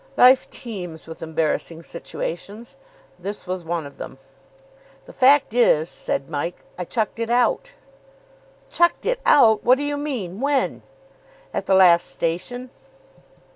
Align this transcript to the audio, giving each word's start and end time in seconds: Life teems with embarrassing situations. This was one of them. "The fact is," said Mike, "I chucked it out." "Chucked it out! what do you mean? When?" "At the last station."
Life 0.17 0.49
teems 0.49 1.05
with 1.05 1.21
embarrassing 1.21 1.83
situations. 1.83 2.75
This 3.19 3.45
was 3.45 3.63
one 3.63 3.85
of 3.85 3.97
them. 3.97 4.17
"The 5.05 5.13
fact 5.13 5.53
is," 5.53 5.91
said 5.91 6.27
Mike, 6.27 6.65
"I 6.75 6.85
chucked 6.85 7.19
it 7.19 7.29
out." 7.29 7.73
"Chucked 8.71 9.05
it 9.05 9.19
out! 9.27 9.63
what 9.63 9.77
do 9.77 9.83
you 9.83 9.97
mean? 9.97 10.39
When?" 10.41 10.81
"At 11.53 11.67
the 11.67 11.75
last 11.75 12.09
station." 12.09 12.71